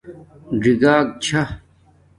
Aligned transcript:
ژِی 0.61 0.73
گاگ 0.81 1.05
چھݳ 1.23 1.41